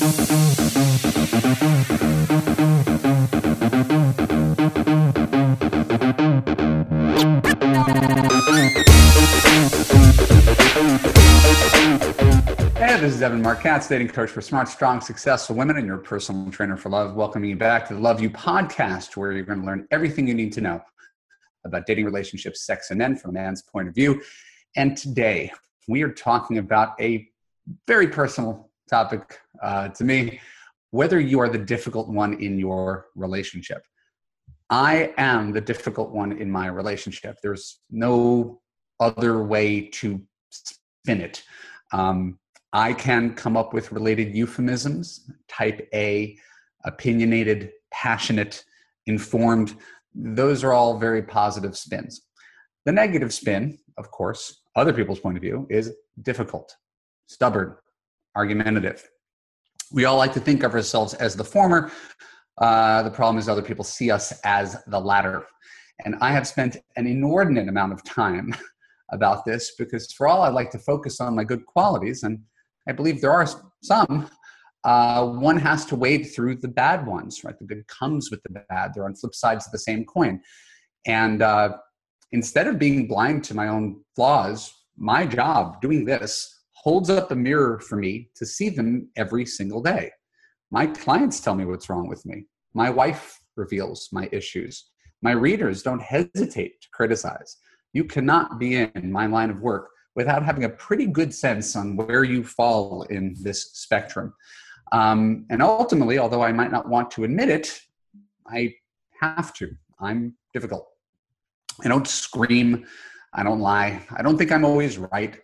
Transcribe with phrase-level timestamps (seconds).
[0.00, 0.08] this
[13.14, 16.78] is Evan Marc Katz, dating coach for smart, strong, successful women and your personal trainer
[16.78, 17.14] for love.
[17.14, 20.32] Welcoming you back to the Love U podcast, where you're going to learn everything you
[20.32, 20.80] need to know
[21.66, 24.22] about dating relationships, sex, and men from a man's point of view.
[24.76, 25.52] And today
[25.88, 27.28] we are talking about a
[27.86, 30.40] very personal topic uh, to me
[30.90, 33.82] whether you are the difficult one in your relationship.
[34.70, 37.36] I am the difficult one in my relationship.
[37.42, 38.60] There's no
[38.98, 40.20] other way to
[40.50, 41.42] spin it.
[41.92, 42.38] Um,
[42.72, 46.36] I can come up with related euphemisms, type A,
[46.84, 48.64] opinionated, passionate,
[49.06, 49.76] informed.
[50.14, 52.22] Those are all very positive spins.
[52.86, 55.92] The negative spin, of course, other people's point of view, is
[56.22, 56.74] difficult,
[57.26, 57.74] stubborn,
[58.36, 59.08] argumentative.
[59.92, 61.90] We all like to think of ourselves as the former.
[62.58, 65.46] Uh, the problem is other people see us as the latter.
[66.04, 68.54] And I have spent an inordinate amount of time
[69.12, 72.38] about this because, for all I like to focus on my good qualities, and
[72.88, 73.48] I believe there are
[73.82, 74.30] some.
[74.84, 77.58] Uh, one has to wade through the bad ones, right?
[77.58, 78.92] The good comes with the bad.
[78.94, 80.40] They're on flip sides of the same coin.
[81.06, 81.76] And uh,
[82.32, 87.36] instead of being blind to my own flaws, my job doing this holds up a
[87.36, 90.10] mirror for me to see them every single day.
[90.70, 92.46] My clients tell me what's wrong with me.
[92.72, 94.86] My wife reveals my issues.
[95.20, 97.58] My readers don't hesitate to criticize.
[97.92, 101.96] You cannot be in my line of work without having a pretty good sense on
[101.96, 104.32] where you fall in this spectrum.
[104.92, 107.78] Um, and ultimately, although I might not want to admit it,
[108.46, 108.74] I
[109.20, 109.70] have to.
[110.00, 110.88] I'm difficult.
[111.84, 112.86] I don't scream.
[113.34, 114.00] I don't lie.
[114.16, 115.38] I don't think I'm always right.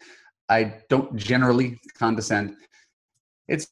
[0.48, 2.56] I don't generally condescend.
[3.48, 3.68] It's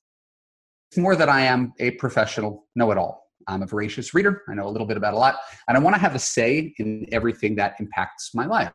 [0.96, 3.24] more that I am a professional know it all.
[3.46, 4.42] I'm a voracious reader.
[4.48, 5.36] I know a little bit about a lot.
[5.68, 8.72] And I want to have a say in everything that impacts my life.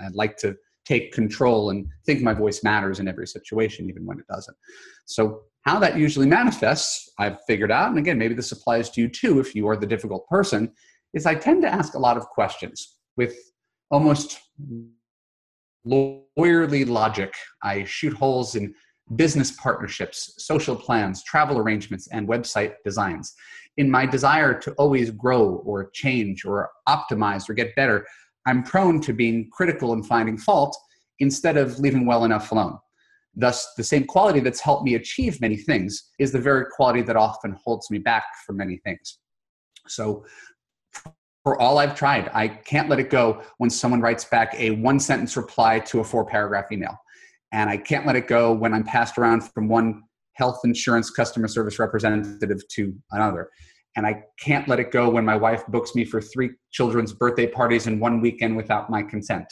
[0.00, 4.18] I'd like to take control and think my voice matters in every situation, even when
[4.18, 4.56] it doesn't.
[5.04, 9.08] So, how that usually manifests, I've figured out, and again, maybe this applies to you
[9.08, 10.72] too if you are the difficult person,
[11.12, 13.34] is I tend to ask a lot of questions with
[13.90, 14.38] almost
[15.86, 17.32] lawyerly logic.
[17.62, 18.74] I shoot holes in
[19.14, 23.34] business partnerships, social plans, travel arrangements, and website designs.
[23.76, 28.06] In my desire to always grow or change or optimize or get better,
[28.46, 30.76] I'm prone to being critical and finding fault
[31.18, 32.78] instead of leaving well enough alone.
[33.34, 37.16] Thus, the same quality that's helped me achieve many things is the very quality that
[37.16, 39.18] often holds me back from many things.
[39.88, 40.24] So,
[41.46, 44.98] for all I've tried, I can't let it go when someone writes back a one
[44.98, 46.96] sentence reply to a four paragraph email.
[47.52, 50.02] And I can't let it go when I'm passed around from one
[50.32, 53.50] health insurance customer service representative to another
[53.96, 57.46] and I can't let it go when my wife books me for three children's birthday
[57.46, 59.46] parties in one weekend without my consent.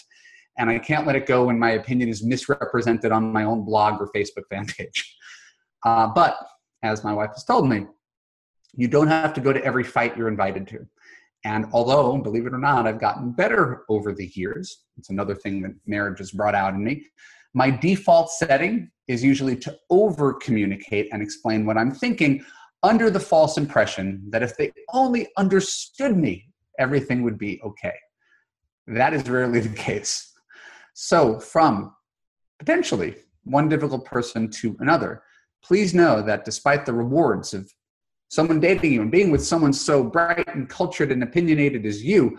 [0.58, 4.00] And I can't let it go when my opinion is misrepresented on my own blog
[4.00, 5.16] or Facebook fan page.
[5.84, 6.36] Uh, but
[6.82, 7.86] as my wife has told me,
[8.76, 10.86] you don't have to go to every fight you're invited to.
[11.44, 15.60] And although, believe it or not, I've gotten better over the years, it's another thing
[15.62, 17.06] that marriage has brought out in me.
[17.52, 22.44] My default setting is usually to over communicate and explain what I'm thinking
[22.82, 26.46] under the false impression that if they only understood me,
[26.78, 27.94] everything would be okay.
[28.86, 30.32] That is rarely the case.
[30.94, 31.94] So, from
[32.58, 35.22] potentially one difficult person to another,
[35.62, 37.70] please know that despite the rewards of
[38.28, 42.36] someone dating you and being with someone so bright and cultured and opinionated as you,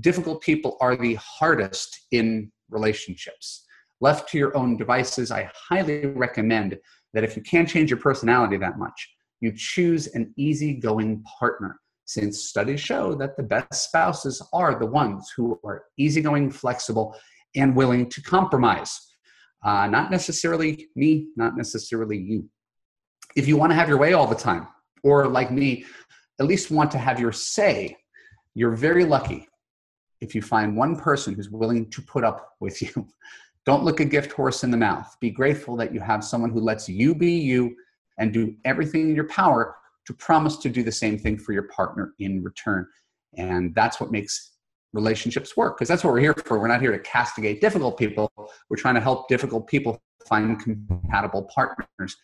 [0.00, 3.64] difficult people are the hardest in relationships.
[4.00, 6.78] Left to your own devices, I highly recommend
[7.14, 12.44] that if you can't change your personality that much, you choose an easygoing partner, since
[12.44, 17.16] studies show that the best spouses are the ones who are easygoing, flexible,
[17.54, 19.00] and willing to compromise.
[19.64, 22.48] Uh, not necessarily me, not necessarily you.
[23.34, 24.68] If you want to have your way all the time,
[25.02, 25.84] or like me,
[26.40, 27.96] at least want to have your say,
[28.54, 29.48] you're very lucky
[30.20, 32.88] if you find one person who's willing to put up with you.
[33.66, 35.16] Don't look a gift horse in the mouth.
[35.20, 37.74] Be grateful that you have someone who lets you be you
[38.18, 39.74] and do everything in your power
[40.06, 42.86] to promise to do the same thing for your partner in return.
[43.36, 44.52] And that's what makes
[44.92, 46.58] relationships work because that's what we're here for.
[46.58, 48.30] We're not here to castigate difficult people.
[48.70, 52.16] We're trying to help difficult people find compatible partners.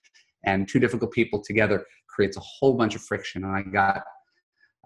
[0.45, 3.44] And two difficult people together creates a whole bunch of friction.
[3.44, 4.03] And I got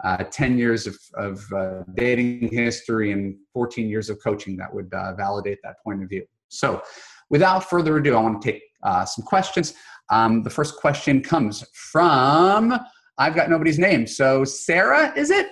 [0.05, 4.93] uh, 10 years of, of uh, dating history and 14 years of coaching that would
[4.93, 6.25] uh, validate that point of view.
[6.49, 6.83] So,
[7.31, 9.75] without further ado, I want to take uh, some questions.
[10.11, 12.79] Um, the first question comes from
[13.19, 14.07] I've got nobody's name.
[14.07, 15.49] So Sarah, is it?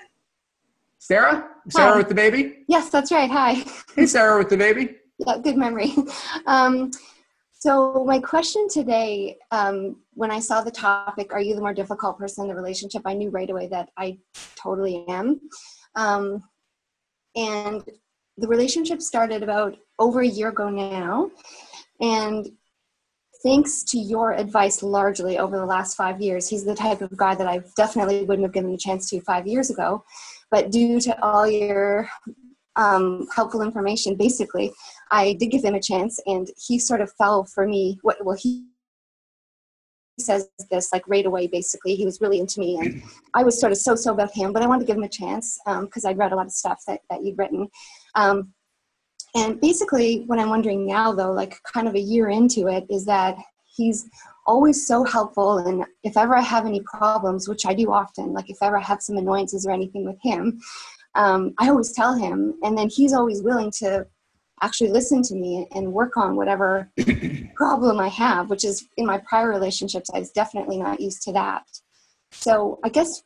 [0.99, 1.49] Sarah?
[1.69, 1.97] Sarah Hi.
[1.99, 2.59] with the baby?
[2.69, 3.31] Yes, that's right.
[3.31, 3.65] Hi.
[3.97, 4.97] Hey, Sarah with the baby.
[5.25, 5.95] Yeah, good memory.
[6.47, 6.91] Um,
[7.65, 12.19] so my question today, um, when I saw the topic, "Are you the more difficult
[12.19, 14.19] person in the relationship?" I knew right away that I
[14.55, 15.41] totally am.
[15.95, 16.43] Um,
[17.35, 17.83] and
[18.37, 21.31] the relationship started about over a year ago now,
[22.03, 22.47] and
[23.43, 27.35] thanks to your advice largely over the last five years he's the type of guy
[27.35, 30.03] that i definitely wouldn't have given a chance to five years ago
[30.51, 32.09] but due to all your
[32.77, 34.73] um, helpful information basically
[35.21, 38.37] i did give him a chance and he sort of fell for me what well
[38.37, 38.67] he
[40.19, 43.03] says this like right away basically he was really into me and
[43.35, 45.09] i was sort of so so about him but i wanted to give him a
[45.09, 47.69] chance because i'd read a lot of stuff that, that you'd written
[48.15, 48.53] um,
[49.35, 53.05] and basically, what I'm wondering now, though, like kind of a year into it, is
[53.07, 53.37] that
[53.77, 54.09] he's
[54.47, 55.59] always so helpful.
[55.59, 58.83] And if ever I have any problems, which I do often, like if ever I
[58.83, 60.61] have some annoyances or anything with him,
[61.17, 62.55] um, I always tell him.
[62.63, 64.07] And then he's always willing to
[64.63, 66.91] actually listen to me and work on whatever
[67.57, 71.33] problem I have, which is in my prior relationships, I was definitely not used to
[71.33, 71.65] that.
[72.31, 73.23] So I guess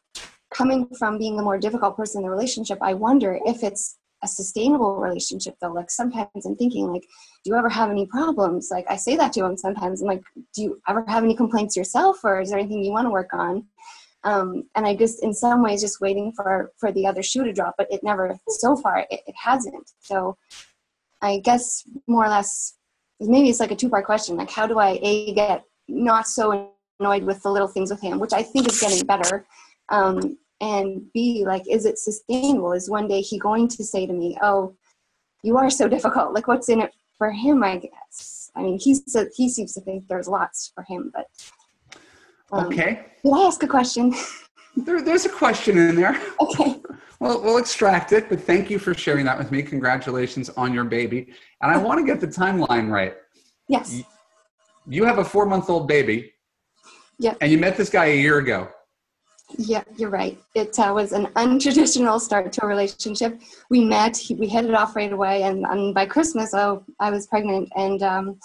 [0.53, 4.29] coming from being the more difficult person in the relationship, I wonder if it's a
[4.29, 5.73] sustainable relationship though.
[5.73, 7.03] Like sometimes i'm thinking like
[7.45, 8.69] do you ever have any problems?
[8.71, 10.03] Like i say that to him sometimes.
[10.03, 10.23] I'm like
[10.55, 13.33] do you ever have any complaints yourself or is there anything you want to work
[13.33, 13.65] on?
[14.25, 17.53] Um, and i just in some ways just waiting for for the other shoe to
[17.53, 19.93] drop but it never so far it, it hasn't.
[20.01, 20.37] So
[21.23, 22.75] i guess more or less
[23.21, 26.71] maybe it's like a two part question like how do i a get not so
[27.01, 29.47] annoyed with the little things with him which i think is getting better
[29.91, 32.73] um, and b like is it sustainable?
[32.73, 34.75] Is one day he going to say to me oh
[35.43, 36.35] you are so difficult.
[36.35, 38.51] Like what's in it for him i guess?
[38.55, 39.03] I mean he's
[39.35, 41.27] he seems to think there's lots for him but
[42.51, 43.07] um, okay.
[43.23, 44.15] did i ask a question
[44.85, 46.21] there, there's a question in there.
[46.41, 46.81] Okay.
[47.21, 49.63] Well we'll extract it but thank you for sharing that with me.
[49.63, 51.35] Congratulations on your baby.
[51.63, 53.17] And i want to get the timeline right.
[53.69, 54.03] Yes.
[54.87, 56.33] You have a four month old baby.
[57.19, 58.69] Yeah and you met this guy a year ago.
[59.57, 60.39] Yeah, you're right.
[60.55, 63.41] It uh, was an untraditional start to a relationship.
[63.71, 67.11] We met, he, we hit it off right away, and, and by Christmas, oh, I
[67.11, 68.39] was pregnant, and um,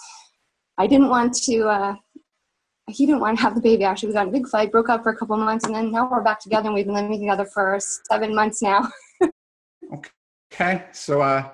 [0.78, 1.68] I didn't want to.
[1.68, 1.96] Uh,
[2.88, 3.84] he didn't want to have the baby.
[3.84, 5.90] Actually, we got in a big fight, broke up for a couple months, and then
[5.90, 8.88] now we're back together, and we've been living together for seven months now.
[10.52, 11.48] okay, so uh,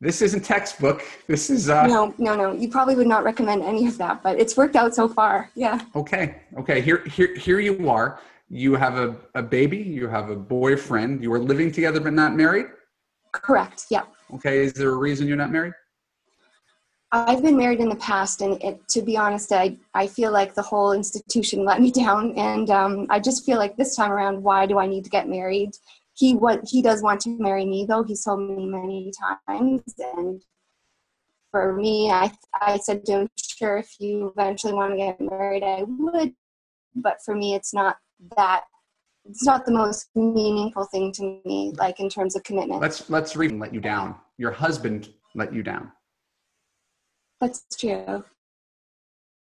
[0.00, 1.02] this isn't textbook.
[1.26, 2.52] This is uh, no, no, no.
[2.52, 5.50] You probably would not recommend any of that, but it's worked out so far.
[5.54, 5.80] Yeah.
[5.94, 6.80] Okay, okay.
[6.80, 11.32] Here, here, here you are you have a, a baby, you have a boyfriend, you
[11.32, 12.66] are living together but not married?
[13.32, 14.04] Correct, yeah.
[14.34, 15.72] Okay, is there a reason you're not married?
[17.12, 20.54] I've been married in the past, and it, to be honest, I, I feel like
[20.54, 24.42] the whole institution let me down, and um, I just feel like this time around,
[24.42, 25.70] why do I need to get married?
[26.14, 28.02] He what he does want to marry me, though.
[28.02, 29.12] He's told me many
[29.46, 30.42] times, and
[31.50, 35.84] for me, I I said him, "Sure, if you eventually want to get married, I
[35.86, 36.32] would."
[36.94, 37.98] But for me, it's not
[38.36, 38.64] that
[39.28, 43.34] it's not the most meaningful thing to me like in terms of commitment let's let's
[43.34, 45.90] and let you down your husband let you down
[47.40, 48.24] that's true.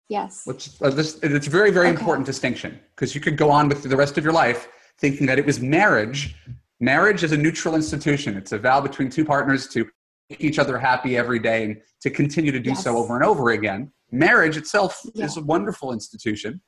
[0.08, 0.42] Yes.
[0.46, 1.98] Which uh, this, it's a very very Okay.
[1.98, 5.38] important distinction because you could go on with the rest of your life thinking that
[5.38, 6.36] it was marriage.
[6.80, 8.36] Marriage is a neutral institution.
[8.36, 9.88] It's a vow between two partners to
[10.28, 13.50] make each other happy every day and to continue to do so over and over
[13.50, 13.90] again.
[14.10, 15.24] Marriage itself Yeah.
[15.26, 16.60] is a wonderful institution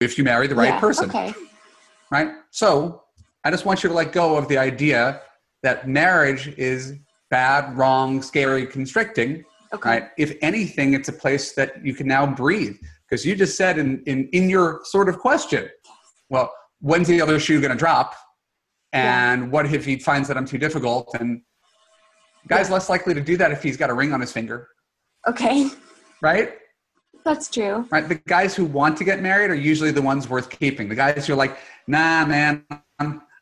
[0.00, 1.08] if you marry the right Yeah, person.
[1.08, 1.32] okay.
[2.10, 2.32] Right?
[2.50, 3.02] So
[3.44, 5.22] I just want you to let go of the idea
[5.62, 6.94] that marriage is
[7.30, 9.44] bad, wrong, scary, constricting,
[9.74, 10.04] okay right?
[10.16, 12.76] If anything, it's a place that you can now breathe.
[13.08, 15.68] Because you just said in, in, in your sort of question,
[16.30, 18.14] well, when's the other shoe going to drop?
[18.92, 21.14] And what if he finds that I'm too difficult?
[21.18, 21.42] And
[22.48, 24.68] guy's less likely to do that if he's got a ring on his finger,
[25.26, 25.70] okay
[26.22, 26.54] right?
[27.24, 28.06] that's true Right?
[28.08, 30.88] The guys who want to get married are usually the ones worth keeping.
[30.88, 32.64] The guys who are like, nah, man,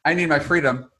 [0.04, 0.90] I need my freedom,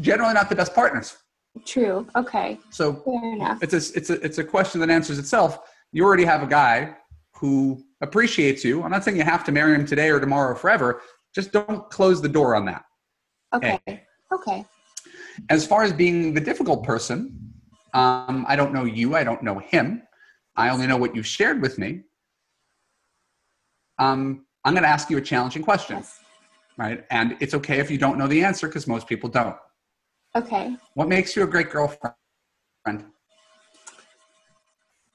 [0.00, 1.16] generally not the best partners.
[1.64, 5.58] True okay So fair enough it's a, it's a, it's a question that answers itself.
[5.92, 6.96] You already have a guy
[7.34, 8.82] who appreciates you.
[8.82, 11.02] I'm not saying you have to marry him today or tomorrow or forever.
[11.34, 12.84] Just don't close the door on that.
[13.54, 13.80] okay
[14.32, 14.64] okay
[15.50, 17.52] As far as being the difficult person,
[17.94, 19.14] um, I don't know you.
[19.14, 20.02] I don't know him.
[20.56, 22.02] I only know what you've shared with me.
[23.98, 26.20] Um, I'm going to ask you a challenging question, yes
[26.76, 27.04] right?
[27.10, 29.56] And it's okay if you don't know the answer because most people don't.
[30.36, 32.14] Okay What makes you a great girlfriend?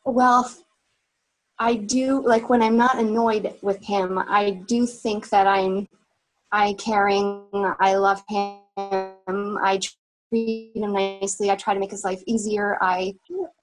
[0.06, 0.52] well
[1.60, 5.88] I do like when I'm not annoyed with him, I do think that I'm
[6.52, 7.46] I caring,
[7.80, 9.80] I love him, I
[10.32, 12.80] treat him nicely, I try to make his life easier.
[12.82, 13.14] I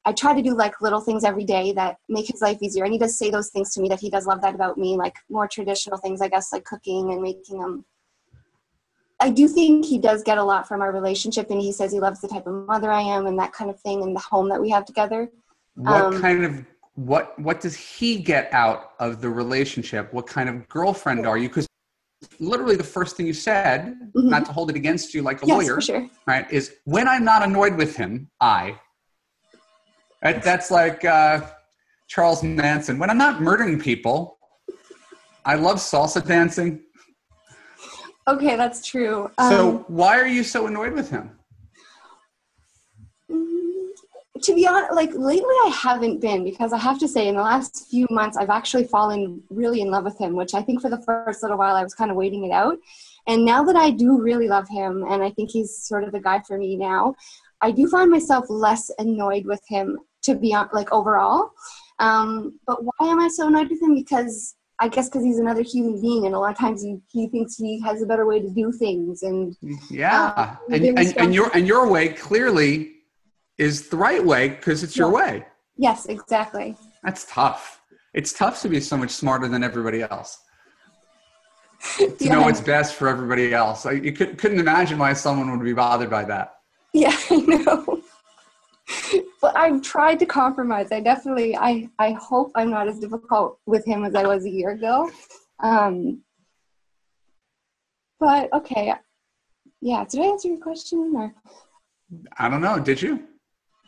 [0.04, 2.84] I try to do like little things every day that make his life easier.
[2.84, 4.96] And he does say those things to me that he does love that about me,
[4.96, 7.84] like more traditional things, I guess, like cooking and making them.
[9.20, 11.98] I do think he does get a lot from our relationship, and he says he
[11.98, 14.48] loves the type of mother I am and that kind of thing, and the home
[14.48, 15.30] that we have together.
[15.74, 20.12] What um, kind of what what does he get out of the relationship?
[20.12, 21.48] What kind of girlfriend are you?
[21.48, 21.68] Because
[22.40, 24.28] literally the first thing you said, mm-hmm.
[24.28, 26.08] not to hold it against you like a yes, lawyer, sure.
[26.26, 28.78] right, is when I'm not annoyed with him, I.
[30.20, 31.46] That's like uh,
[32.08, 32.98] Charles Manson.
[32.98, 34.38] When I'm not murdering people,
[35.44, 36.82] I love salsa dancing.
[38.28, 39.30] Okay, that's true.
[39.48, 41.38] So um, why are you so annoyed with him?
[44.42, 47.42] to be honest, like lately I haven't been because I have to say in the
[47.42, 50.90] last few months I've actually fallen really in love with him, which I think for
[50.90, 52.78] the first little while I was kind of waiting it out.
[53.26, 56.20] And now that I do really love him and I think he's sort of the
[56.20, 57.14] guy for me now,
[57.60, 61.50] I do find myself less annoyed with him to be on like overall.
[61.98, 63.94] Um, but why am I so annoyed with him?
[63.94, 67.28] Because I guess because he's another human being, and a lot of times he, he
[67.28, 69.22] thinks he has a better way to do things.
[69.22, 69.56] And
[69.90, 72.94] yeah, uh, and, and, and your and your way clearly
[73.58, 75.44] is the right way because it's your way.
[75.76, 76.76] Yes, exactly.
[77.02, 77.80] That's tough.
[78.14, 80.38] It's tough to be so much smarter than everybody else.
[81.98, 82.32] to yeah.
[82.34, 83.86] know what's best for everybody else.
[83.86, 86.54] I, you could, couldn't imagine why someone would be bothered by that.
[86.92, 87.97] Yeah, I know.
[89.40, 90.90] But I've tried to compromise.
[90.90, 94.50] I definitely, I, I hope I'm not as difficult with him as I was a
[94.50, 95.10] year ago.
[95.60, 96.22] Um,
[98.18, 98.94] but okay,
[99.80, 100.04] yeah.
[100.04, 101.12] Did I answer your question?
[101.14, 101.34] Or?
[102.36, 102.80] I don't know.
[102.80, 103.22] Did you?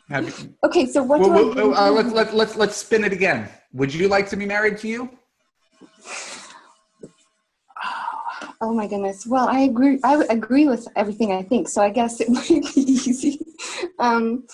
[0.09, 3.13] You, okay, so what well, do well, I uh, let's, let, let's, let's spin it
[3.13, 3.49] again.
[3.73, 5.09] Would you like to be married to you?
[7.83, 9.25] Oh, oh my goodness.
[9.25, 9.99] Well, I agree.
[10.03, 13.39] I agree with everything I think, so I guess it might be easy.
[13.99, 14.45] Um,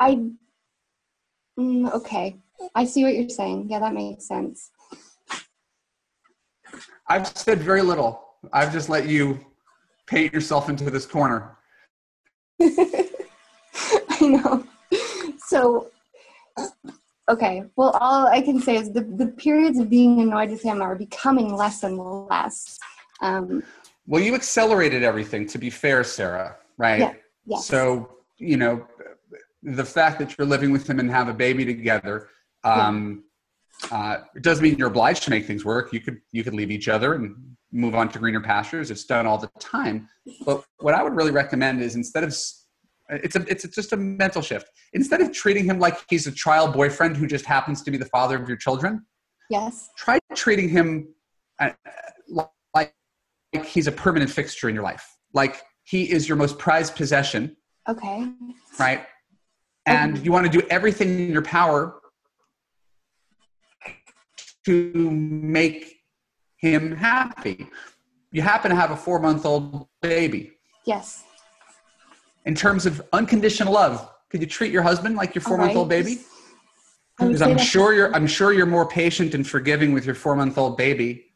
[0.00, 0.18] I,
[1.58, 2.36] mm, okay.
[2.74, 3.68] I see what you're saying.
[3.68, 4.70] Yeah, that makes sense.
[7.06, 8.24] I've said very little.
[8.52, 9.38] I've just let you
[10.06, 11.56] paint yourself into this corner.
[12.60, 14.64] I know.
[15.46, 15.90] So,
[17.28, 17.64] okay.
[17.76, 20.94] Well, all I can say is the, the periods of being annoyed with him are
[20.94, 22.78] becoming less and less.
[23.20, 23.62] Um,
[24.06, 27.00] well, you accelerated everything, to be fair, Sarah, right?
[27.00, 27.14] Yeah.
[27.46, 27.66] Yes.
[27.66, 28.86] So, you know,
[29.62, 32.28] the fact that you're living with him and have a baby together,
[32.64, 33.24] um,
[33.90, 33.98] yeah.
[33.98, 35.92] uh, it doesn't mean you're obliged to make things work.
[35.92, 37.34] You could you could leave each other and
[37.72, 38.90] move on to greener pastures.
[38.90, 40.08] It's done all the time.
[40.44, 42.34] But what I would really recommend is instead of
[43.10, 44.70] it's a it's just a mental shift.
[44.92, 48.06] Instead of treating him like he's a trial boyfriend who just happens to be the
[48.06, 49.04] father of your children,
[49.50, 51.08] yes, try treating him
[51.58, 51.70] uh,
[52.28, 52.94] like, like
[53.64, 55.06] he's a permanent fixture in your life.
[55.34, 57.56] Like he is your most prized possession.
[57.88, 58.30] Okay.
[58.78, 59.06] Right.
[59.90, 62.00] And you want to do everything in your power
[64.66, 66.00] to make
[66.56, 67.66] him happy.
[68.32, 70.52] You happen to have a four month old baby.
[70.84, 71.24] Yes
[72.46, 75.88] in terms of unconditional love, could you treat your husband like your four month old
[75.88, 76.20] baby?
[77.18, 80.56] Because I'm sure you're I'm sure you're more patient and forgiving with your four month
[80.56, 81.29] old baby.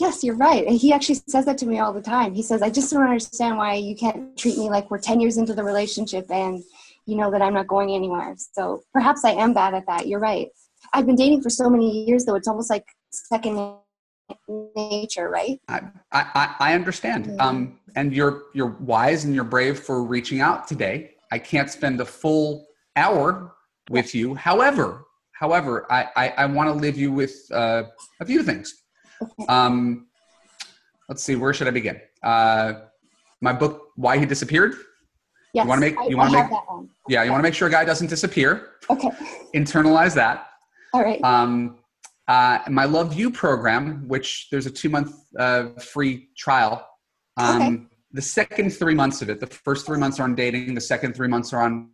[0.00, 0.66] Yes, you're right.
[0.66, 2.32] And he actually says that to me all the time.
[2.32, 5.36] He says, I just don't understand why you can't treat me like we're 10 years
[5.36, 6.62] into the relationship and
[7.06, 8.34] you know that I'm not going anywhere.
[8.52, 10.06] So perhaps I am bad at that.
[10.08, 10.48] You're right.
[10.94, 13.74] I've been dating for so many years, though, it's almost like second
[14.74, 15.60] nature, right?
[15.68, 17.26] I, I, I understand.
[17.26, 17.40] Mm-hmm.
[17.40, 21.12] Um, and you're you're wise and you're brave for reaching out today.
[21.32, 22.66] I can't spend a full
[22.96, 23.54] hour
[23.90, 24.34] with you.
[24.34, 27.84] However, however, I, I, I want to leave you with uh,
[28.20, 28.74] a few things.
[29.48, 30.06] Um,
[31.08, 32.00] let's see, where should I begin?
[32.22, 32.72] Uh,
[33.40, 34.74] my book, Why He Disappeared.
[35.52, 36.50] Yes, you want to make you want to make
[37.08, 38.74] yeah you want to make sure a guy doesn't disappear.
[38.88, 39.10] Okay.
[39.54, 40.46] Internalize that.
[40.94, 41.20] All right.
[41.24, 41.78] Um,
[42.28, 46.86] uh, my Love U program, which there's a two month uh, free trial.
[47.36, 47.82] Um, okay.
[48.12, 51.14] The second three months of it, the first three months are on dating, the second
[51.14, 51.90] three months are on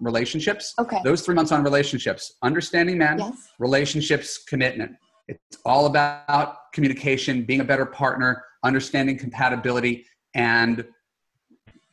[0.00, 0.74] relationships.
[0.78, 0.98] Okay.
[1.04, 3.48] Those three months on relationships, understanding men, yes.
[3.58, 4.92] relationships, commitment.
[5.28, 10.84] It's all about communication, being a better partner, understanding compatibility, and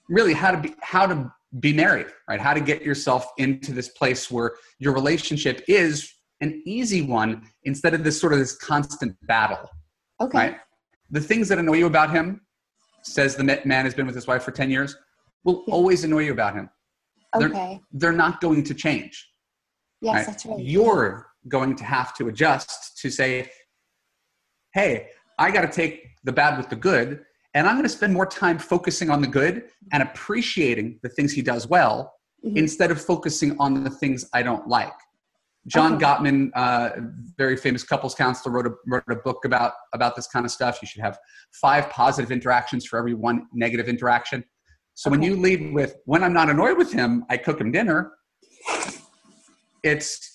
[0.09, 2.39] really how to be how to be married, right?
[2.39, 6.11] How to get yourself into this place where your relationship is
[6.41, 9.69] an easy one instead of this sort of this constant battle.
[10.21, 10.37] Okay.
[10.37, 10.57] Right?
[11.11, 12.41] The things that annoy you about him,
[13.03, 14.97] says the man has been with his wife for 10 years,
[15.43, 15.73] will yeah.
[15.73, 16.69] always annoy you about him.
[17.35, 17.47] Okay.
[17.47, 19.29] They're, they're not going to change.
[20.01, 20.25] Yes, right?
[20.25, 20.59] that's right.
[20.59, 23.49] You're going to have to adjust to say,
[24.73, 25.09] hey,
[25.39, 27.23] I got to take the bad with the good,
[27.53, 31.31] and I'm going to spend more time focusing on the good and appreciating the things
[31.31, 32.13] he does well
[32.45, 32.57] Mhm.
[32.57, 34.93] instead of focusing on the things I don't like.
[35.67, 36.05] John Okay.
[36.05, 36.89] Gottman, uh,
[37.37, 40.79] very famous couples counselor, wrote a, wrote a book about, about this kind of stuff.
[40.81, 41.17] You should have
[41.53, 44.43] five positive interactions for every one negative interaction.
[44.93, 48.11] So when you lead with, when I'm not annoyed with him, I cook him dinner,
[49.83, 50.34] it's,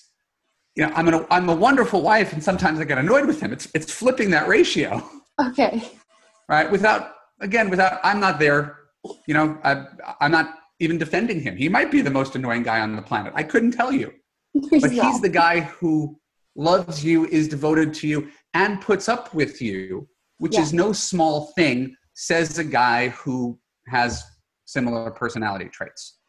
[0.75, 3.51] you know, I'm, an, I'm a wonderful wife and sometimes I get annoyed with him.
[3.51, 5.03] It's, it's flipping that ratio,
[5.39, 5.83] Okay.
[6.47, 6.69] right?
[6.71, 8.77] Without, again, without, I'm not there,
[9.27, 9.85] you know, I,
[10.19, 11.57] I'm not even defending him.
[11.57, 13.33] He might be the most annoying guy on the planet.
[13.35, 14.11] I couldn't tell you
[14.81, 15.03] but Yeah.
[15.03, 16.17] he's the guy who
[16.55, 21.53] loves you, is devoted to you, and puts up with you, which is no small
[21.55, 24.23] thing, says a guy who has
[24.65, 26.19] similar personality traits,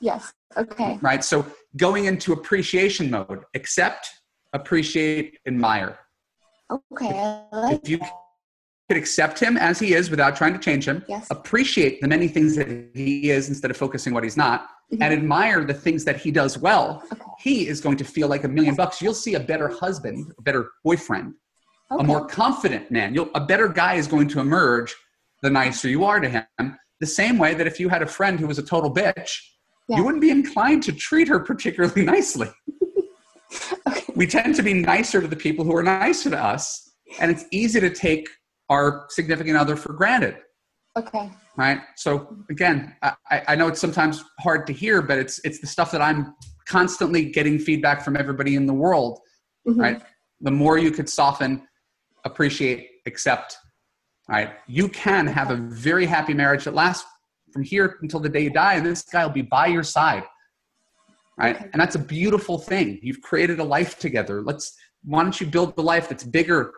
[0.00, 0.32] Yes.
[0.56, 0.98] Okay.
[1.02, 1.22] right?
[1.22, 1.44] So
[1.76, 4.08] going into appreciation mode, accept,
[4.52, 5.98] appreciate, admire.
[6.70, 7.42] Okay.
[7.52, 8.10] Like If you that.
[8.88, 11.26] could accept him as he is without trying to change him, Yes.
[11.30, 14.98] appreciate the many things that he is instead of focusing what he's not, Mhm.
[15.02, 17.22] and admire the things that he does well, Okay.
[17.38, 19.02] he is going to feel like a million bucks.
[19.02, 21.34] You'll see a better husband, a better boyfriend,
[21.90, 22.02] Okay.
[22.02, 23.14] a more confident man.
[23.14, 24.94] You'll, a better guy is going to emerge
[25.42, 26.78] the nicer you are to him.
[27.00, 29.38] The same way that if you had a friend who was a total bitch,
[29.88, 29.96] Yeah.
[29.98, 32.48] you wouldn't be inclined to treat her particularly nicely.
[33.86, 34.02] Okay.
[34.14, 37.44] We tend to be nicer to the people who are nicer to us, and it's
[37.50, 38.28] easy to take
[38.70, 40.36] our significant other for granted
[40.96, 41.30] Okay.
[41.56, 43.14] right so again I,
[43.48, 46.34] I know it's sometimes hard to hear but it's it's the stuff that i'm
[46.66, 49.20] constantly getting feedback from everybody in the world
[49.66, 49.80] Mhm.
[49.80, 50.02] right
[50.40, 51.66] the more you could soften
[52.24, 53.56] appreciate accept
[54.28, 57.06] right you can have a very happy marriage that lasts
[57.52, 60.24] from here until the day you die and this guy will be by your side
[61.38, 61.56] right?
[61.56, 61.68] Okay.
[61.72, 62.98] and that's a beautiful thing.
[63.02, 64.42] You've created a life together.
[64.42, 66.72] Let's why don't you build the life that's bigger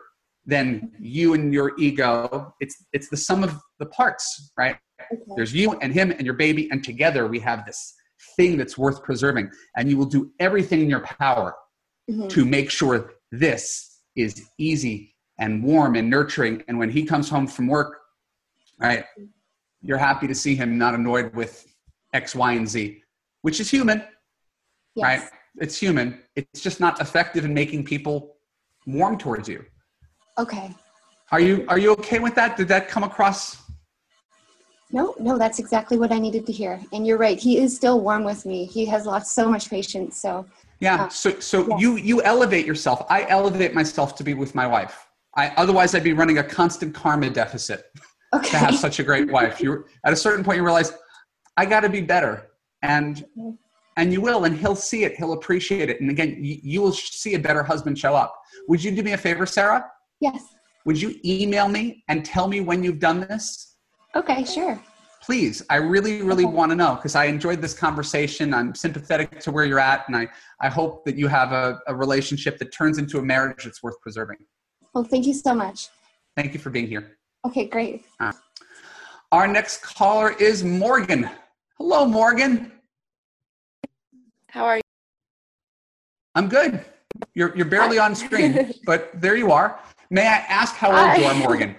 [0.45, 2.53] than you and your ego?
[2.59, 4.77] It's it's the sum of the parts right?
[5.11, 5.21] Okay.
[5.35, 7.93] there's you and him and your baby and together we have this
[8.37, 9.49] thing that's worth preserving.
[9.75, 11.55] And you will do everything in your power
[12.09, 12.29] Mhm.
[12.29, 16.63] to make sure this is easy and warm and nurturing.
[16.67, 17.97] And when he comes home from work
[18.79, 19.05] right
[19.81, 21.53] you're happy to see him not annoyed with
[22.13, 23.01] x y and z
[23.41, 24.03] which is human
[24.95, 25.03] Yes.
[25.03, 25.21] right
[25.57, 28.35] it's human it's just not effective in making people
[28.85, 29.63] warm towards you
[30.37, 30.67] Okay.
[31.31, 33.41] are you are you okay with that did that come across
[34.99, 36.73] No, no, that's exactly what I needed to hear.
[36.93, 37.39] And you're right.
[37.47, 38.59] He is still warm with me.
[38.77, 40.11] He has lost so much patience.
[40.23, 40.31] So,
[40.87, 40.97] Yeah.
[41.03, 41.77] Uh, So so yeah.
[41.83, 42.97] you you elevate yourself.
[43.17, 44.95] I elevate myself to be with my wife.
[45.41, 47.79] I otherwise I'd be running a constant karma deficit
[48.33, 48.49] okay.
[48.49, 49.59] to have such a great wife.
[49.61, 50.93] You at a certain point you realize
[51.57, 52.47] I got to be better,
[52.81, 53.25] and
[53.97, 55.15] and you will, and he'll see it.
[55.15, 58.35] He'll appreciate it, and again, you, you will see a better husband show up.
[58.67, 59.85] Would you do me a favor, Sarah?
[60.19, 60.43] yes.
[60.85, 63.75] Would you email me and tell me when you've done this?
[64.15, 64.81] Okay, sure.
[65.23, 66.53] please i really really Okay.
[66.59, 70.15] want to know because i enjoyed this conversation i'm sympathetic to where you're at and
[70.17, 70.27] i,
[70.59, 74.01] I hope that you have a, a relationship that turns into a marriage that's worth
[74.01, 74.37] preserving
[74.93, 75.89] Well, thank you so much.
[76.35, 78.05] thank you for being here Okay, great.
[78.19, 78.31] Uh,
[79.31, 81.29] our next caller is morgan
[81.77, 82.71] hello morgan
[84.49, 84.81] How are you?
[86.35, 86.83] i'm good
[87.33, 91.23] you're, you're barely on screen but there you are may i ask how old you
[91.25, 91.39] are Hi.
[91.39, 91.75] morgan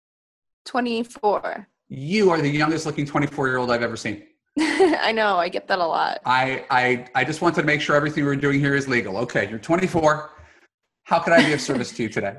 [0.64, 1.68] 24.
[1.88, 4.22] you are the youngest looking 24 year old i've ever seen
[4.58, 6.20] I know, I get that a lot.
[6.24, 9.48] I, I i just wanted to make sure everything we're doing here is legal okay
[9.48, 10.30] you're 24
[11.04, 12.36] how could i be of service to you today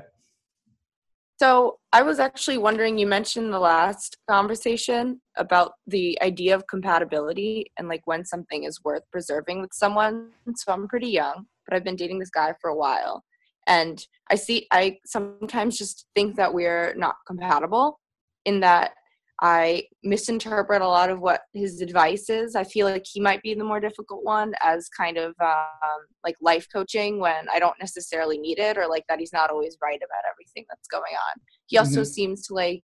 [1.40, 7.70] So, I was actually wondering you mentioned the last conversation about the idea of compatibility
[7.78, 10.30] and like when something is worth preserving with someone.
[10.56, 13.22] So, I'm pretty young, but I've been dating this guy for a while.
[13.68, 18.00] And I see, I sometimes just think that we're not compatible
[18.44, 18.92] in that
[19.40, 22.56] I misinterpret a lot of what his advice is.
[22.56, 26.34] I feel like he might be the more difficult one as kind of um, like
[26.40, 29.98] life coaching when I don't necessarily need it or like that he's not always right
[29.98, 31.40] about everything that's going on.
[31.66, 32.06] He also Mhm.
[32.06, 32.82] seems to like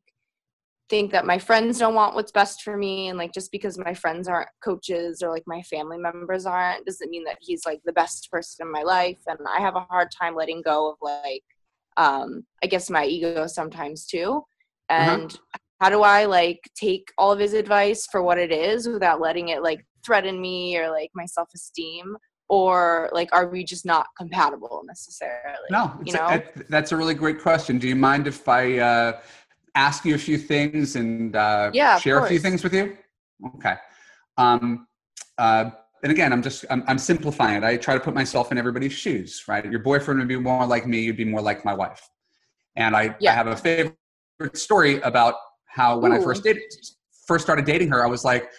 [0.90, 3.94] think that my friends don't want what's best for me and like just because my
[3.94, 7.94] friends aren't coaches or like my family members aren't doesn't mean that he's like the
[7.94, 11.44] best person in my life and I have a hard time letting go of like
[11.96, 14.42] um I guess my ego sometimes too.
[14.90, 15.34] And
[15.82, 19.48] how do I like take all of his advice for what it is without letting
[19.48, 22.16] it like threaten me or like my self-esteem
[22.48, 25.70] or like are we just not compatible necessarily?
[25.72, 26.26] No, you know?
[26.28, 27.78] a, that's a really great question.
[27.78, 29.20] Do you mind if I uh,
[29.74, 32.96] ask you a few things and uh, Yeah, share a few things with you?
[33.56, 33.74] Okay.
[34.36, 34.86] Um,
[35.36, 35.70] uh,
[36.04, 37.64] and again, I'm just I'm, I'm simplifying it.
[37.64, 39.64] I try to put myself in everybody's shoes, right?
[39.68, 41.00] Your boyfriend would be more like me.
[41.00, 42.08] You'd be more like my wife.
[42.76, 43.32] And I, Yeah.
[43.32, 43.96] I have a favorite
[44.54, 45.34] story about
[45.72, 46.62] how when I first dated,
[47.26, 48.50] first started dating her, I was like,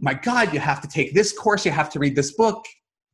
[0.00, 2.64] my God, you have to take this course, you have to read this book.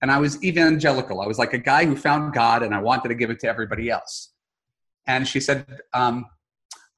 [0.01, 1.21] And I was evangelical.
[1.21, 3.49] I was like a guy who found God and I wanted to give it to
[3.49, 4.33] everybody else.
[5.07, 6.27] And she said, um,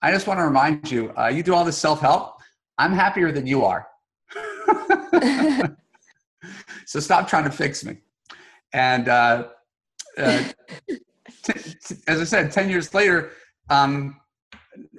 [0.01, 2.37] I just want to remind you, uh, you do all this self help.
[2.79, 3.87] I'm happier than you are.
[6.87, 7.99] so stop trying to fix me.
[8.73, 9.49] And uh,
[10.17, 10.45] uh,
[10.89, 11.53] t-
[11.85, 13.33] t- as I said, 10 years later,
[13.71, 14.21] um,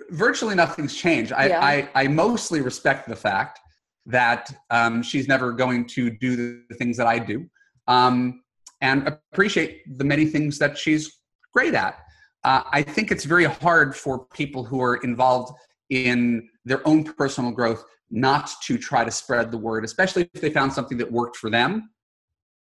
[0.09, 1.31] virtually nothing's changed.
[1.33, 1.63] I, Yeah.
[1.63, 3.59] I, I mostly respect the fact
[4.05, 7.49] that um, she's never going to do the things that I do
[7.87, 8.43] um,
[8.81, 11.19] and appreciate the many things that she's
[11.53, 11.99] great at.
[12.43, 15.53] Uh, I think it's very hard for people who are involved
[15.89, 20.51] in their own personal growth not to try to spread the word, especially if they
[20.51, 21.89] found something that worked for them,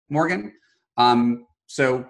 [0.08, 0.52] Morgan.
[0.96, 2.06] Um, so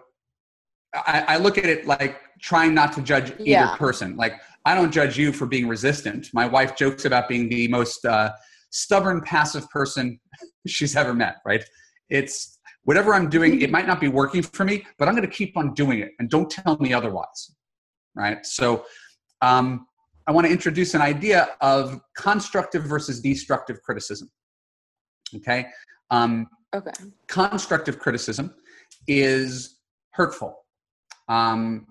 [0.95, 3.77] I, I look at it like trying not to judge either Yeah.
[3.77, 4.17] person.
[4.17, 6.29] Like, I don't judge you for being resistant.
[6.35, 8.33] My wife jokes about being the most uh,
[8.71, 10.21] stubborn, passive person
[10.67, 11.65] she's ever met, right?
[12.11, 15.35] It's whatever I'm doing, it might not be working for me, but I'm going to
[15.35, 17.55] keep on doing it and don't tell me otherwise,
[18.15, 18.45] right?
[18.45, 18.85] So,
[19.41, 19.87] um,
[20.27, 24.31] I want to introduce an idea of constructive versus destructive criticism.
[25.35, 25.67] Okay.
[26.11, 26.93] Um, okay.
[27.27, 28.55] constructive criticism
[29.09, 29.81] is
[30.13, 30.57] hurtful.
[31.29, 31.87] Um,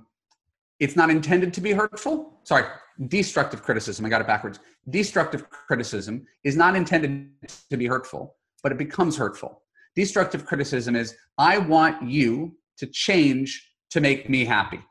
[0.82, 2.40] it's not intended to be hurtful.
[2.44, 2.66] Sorry,
[3.08, 4.04] destructive criticism.
[4.04, 4.60] I got it backwards.
[4.90, 7.30] Destructive criticism is not intended
[7.70, 9.62] to be hurtful, but it becomes hurtful.
[9.96, 14.82] Destructive criticism is I want you to change to make me happy.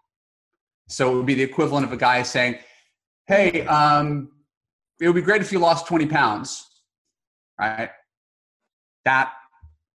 [0.89, 2.59] So it would be the equivalent of a guy saying,
[3.27, 4.31] Hey, um,
[5.01, 6.69] it would be great if you lost 20 pounds,
[7.59, 7.91] right?
[9.05, 9.33] That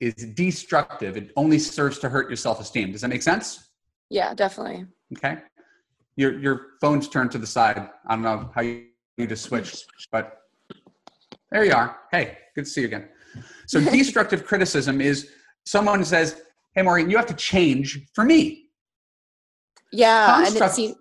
[0.01, 1.17] is destructive.
[1.17, 2.91] It only serves to hurt your self esteem.
[2.91, 3.69] Does that make sense?
[4.11, 4.87] Yeah, definitely.
[5.17, 5.39] Okay.
[6.17, 7.89] Your, your phone's turned to the side.
[8.07, 10.43] I don't know how you, you just switched, but
[11.51, 11.97] there you are.
[12.11, 13.09] Hey, good to see you again.
[13.67, 15.31] So, destructive criticism is
[15.65, 16.43] someone says,
[16.75, 18.71] Hey, Maureen, you have to change for me.
[19.93, 20.99] Yeah, and it Construct-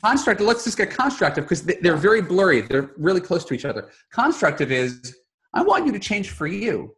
[0.00, 3.90] constructive let's just get constructive because they're very blurry they're really close to each other
[4.12, 5.16] constructive is
[5.54, 6.94] i want you to change for you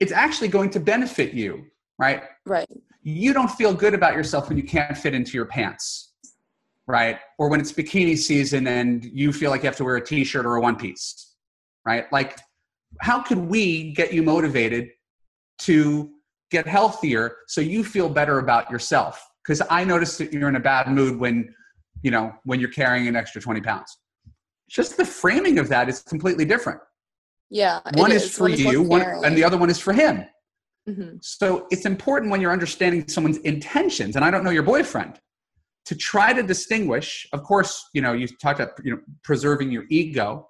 [0.00, 1.64] it's actually going to benefit you
[1.98, 2.68] right right.
[3.02, 6.14] you don't feel good about yourself when you can't fit into your pants
[6.86, 7.18] right?
[7.38, 10.46] Or when it's bikini season and you feel like you have to wear a t-shirt
[10.46, 11.26] or a one piece
[11.86, 12.12] right?
[12.12, 12.38] Like
[13.00, 14.90] how could we get you motivated
[15.60, 16.10] to
[16.50, 19.24] get healthier so you feel better about yourself?
[19.42, 21.54] Because i notice that you're in a bad mood when
[22.02, 23.96] you know when you're carrying an extra 20 pounds.
[24.68, 26.80] Just the framing of that is completely different.
[27.48, 27.78] Yeah.
[27.94, 30.26] one is, for you one, and the other one is for him.
[30.88, 35.20] Hmm so it's important when you're understanding someone's intentions, and I don't know your boyfriend,
[35.86, 37.26] to try to distinguish.
[37.32, 40.48] Of course, you know you talked about you know preserving your ego.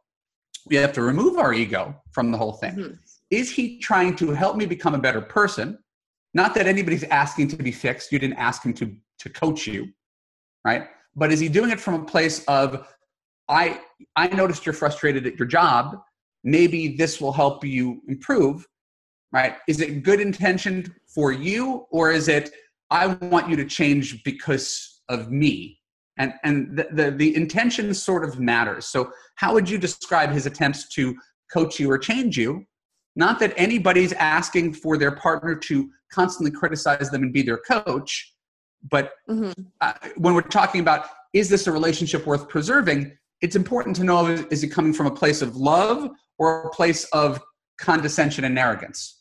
[0.66, 2.74] We have to remove our ego from the whole thing.
[2.74, 2.98] Mhm.
[3.30, 5.78] Is he trying to help me become a better person?
[6.34, 8.12] Not that anybody's asking to be fixed.
[8.12, 9.88] You didn't ask him to to coach you,
[10.64, 10.88] right?
[11.14, 12.86] But is he doing it from a place of
[13.48, 13.80] I
[14.16, 16.02] I noticed you're frustrated at your job.
[16.44, 18.66] Maybe this will help you improve
[19.32, 19.56] right?
[19.68, 22.50] Is it good intentioned for you, or is it
[22.90, 25.78] I want you to change because of me?
[26.18, 28.86] And and the, the the intention sort of matters.
[28.86, 31.14] So how would you describe his attempts to
[31.52, 32.64] coach you or change you?
[33.16, 38.34] Not that anybody's asking for their partner to constantly criticize them and be their coach,
[38.90, 43.94] but hmm uh, when we're talking about is this a relationship worth preserving, it's important
[43.96, 47.40] to know is it coming from a place of love or a place of
[47.78, 49.15] condescension and arrogance?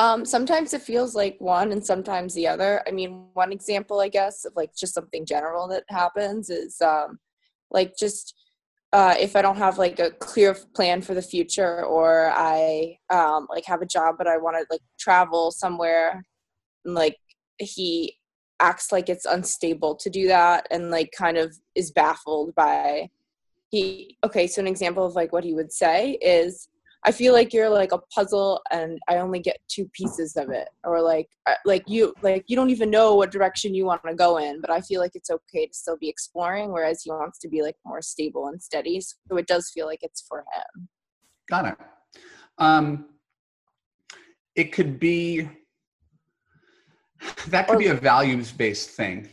[0.00, 2.82] Um, sometimes it feels like one and sometimes the other.
[2.86, 7.18] I mean, one example, I guess, of like just something general that happens is um,
[7.70, 8.34] like just
[8.92, 13.46] uh, if I don't have like a clear plan for the future or I um,
[13.50, 16.24] like have a job but I want to like travel somewhere
[16.84, 17.16] and like
[17.58, 18.16] he
[18.60, 23.08] acts like it's unstable to do that and like kind of is baffled by
[23.70, 26.68] he okay so an example of like what he would say is
[27.08, 30.68] I feel like you're like a puzzle and I only get two pieces of it
[30.84, 34.14] or like uh, like you like you don't even know what direction you want to
[34.14, 37.38] go in but I feel like it's okay to still be exploring whereas he wants
[37.38, 40.88] to be like more stable and steady so it does feel like it's for him.
[41.48, 41.78] Got it.
[42.58, 43.06] Um,
[44.54, 45.48] it could be
[47.46, 49.30] that could be a values based thing,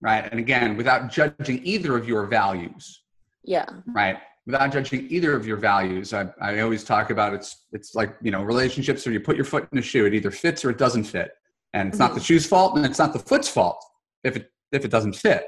[0.00, 0.26] right?
[0.30, 3.02] And again, without judging either of your values,
[3.44, 3.66] Yeah.
[3.88, 4.16] right?
[4.48, 6.14] Without judging either of your values.
[6.14, 9.44] I, I always talk about it's it's like you know relationships where you put your
[9.44, 11.32] foot in a shoe, it either fits or it doesn't fit,
[11.74, 12.08] and it's mm-hmm.
[12.08, 13.84] not the shoe's fault and it's not the foot's fault
[14.24, 15.44] if it if it doesn't fit.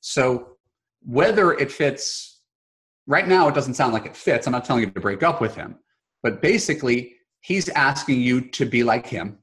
[0.00, 0.56] So
[1.04, 2.40] whether it fits
[3.06, 4.46] right now, it doesn't sound like it fits.
[4.46, 5.76] I'm not telling you to break up with him,
[6.22, 9.38] but basically, he's asking you to be like him.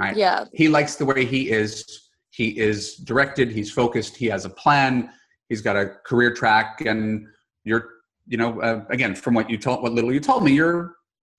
[0.00, 0.16] Right?
[0.16, 0.46] Yeah.
[0.54, 2.08] He likes the way he is.
[2.30, 3.50] He is directed.
[3.50, 4.16] He's focused.
[4.16, 5.10] He has a plan.
[5.50, 7.26] He's got a career track, and
[7.64, 7.88] you're,
[8.26, 10.96] you know, uh, again, from what you told, what little you told me, you're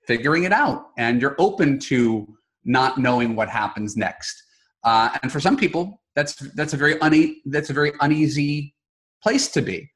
[0.08, 2.28] figuring it out, and you're open to
[2.66, 4.44] not knowing what happens next.
[4.84, 8.76] Uh, and for some people, that's that's a very une- that's a very uneasy
[9.22, 9.90] place to be.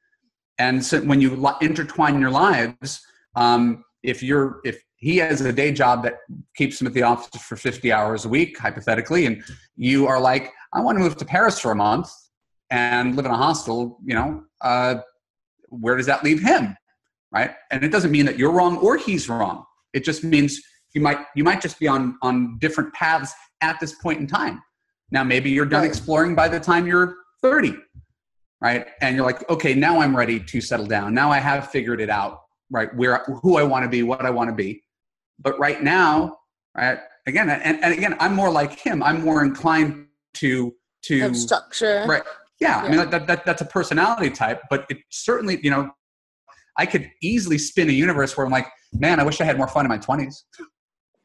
[0.58, 3.00] And so when you intertwine your lives,
[3.34, 6.14] um, if you're if he has a day job that
[6.56, 9.42] keeps him at the office for 50 hours a week, hypothetically, and
[9.76, 12.10] you are like, I want to move to Paris for a month
[12.70, 14.96] and live in a hostel, you know, uh,
[15.80, 16.76] where does that leave him?
[17.32, 17.52] Right.
[17.70, 19.64] And it doesn't mean that you're wrong or he's wrong.
[19.92, 20.60] It just means
[20.94, 24.62] you might you might just be on on different paths at this point in time.
[25.10, 27.76] Now maybe you're done exploring by the time you're 30
[28.64, 28.86] right?
[29.02, 31.12] And you're like, okay, now I'm ready to settle down.
[31.12, 32.92] Now I have figured it out, right?
[32.96, 34.82] Where who I want to be, what I want to be.
[35.38, 36.38] But right now,
[36.74, 36.98] right?
[37.26, 39.02] Again, and, and again, I'm more like him.
[39.02, 42.22] I'm more inclined to to have structure, right?
[42.60, 42.86] Yeah, yeah.
[42.86, 45.90] I mean that, that that's a personality type, but it certainly, you know,
[46.76, 49.68] I could easily spin a universe where I'm like, man, I wish I had more
[49.68, 50.34] fun in my 20s.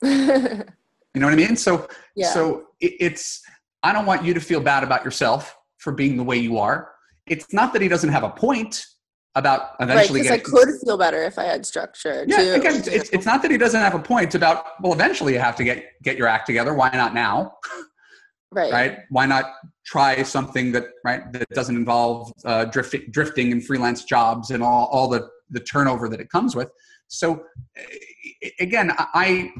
[0.04, 1.56] you know what I mean?
[1.56, 2.32] So, yeah.
[2.32, 3.42] so it, it's
[3.84, 6.92] I don't want you to feel bad about yourself for being the way you are
[7.30, 8.86] it's not that he doesn't have a point
[9.36, 12.26] about eventually right, because I could feel better if I had structure.
[12.28, 12.54] Yeah, too.
[12.54, 14.36] again, it's, it's not that he doesn't have a point.
[14.36, 16.74] about well, eventually you have to get get your act together.
[16.74, 17.54] Why not now?
[18.52, 18.72] Right.
[18.72, 18.98] Right.
[19.10, 19.46] Why not
[19.86, 24.88] try something that right that doesn't involve uh, drifting, drifting and freelance jobs and all
[24.88, 26.72] all the the turnover that it comes with.
[27.08, 27.44] So
[28.60, 29.52] again, I,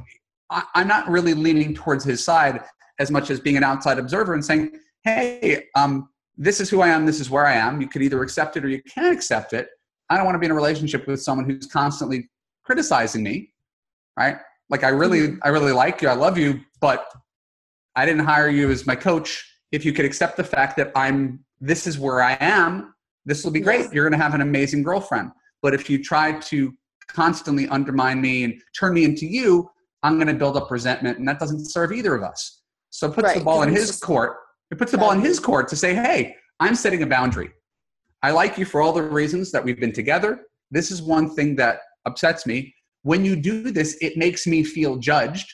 [0.50, 2.64] I I'm not really leaning towards his side
[3.00, 4.72] as much as being an outside observer and saying,
[5.04, 7.82] hey, um, this is who I am, this is where I am.
[7.82, 9.70] You could either accept it or you can't accept it.
[10.10, 12.30] I don't want to be in a relationship with someone who's constantly
[12.64, 13.54] criticizing me,
[14.18, 14.38] right?
[14.70, 15.38] Like I really.
[15.44, 17.06] I really like you, I love you, but
[18.00, 19.46] I didn't hire you as my coach.
[19.72, 22.94] If you could accept the fact that I'm, this is where I am,
[23.26, 23.82] this will be great.
[23.82, 23.94] Yes.
[23.94, 25.32] You're going to have an amazing girlfriend.
[25.62, 26.74] But if you try to
[27.08, 29.70] constantly undermine me and turn me into you,
[30.02, 32.62] I'm going to build up resentment, and that doesn't serve either of us.
[32.90, 33.38] So it puts right.
[33.38, 34.38] the ball in his court
[34.72, 37.52] it puts the ball in his court to say, hey, I'm setting a boundary.
[38.22, 40.42] I like you for all the reasons that we've been together.
[40.70, 42.74] This is one thing that upsets me.
[43.02, 45.52] When you do this, it makes me feel judged.